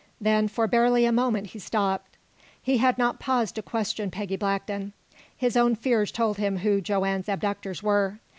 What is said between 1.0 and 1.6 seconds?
a moment he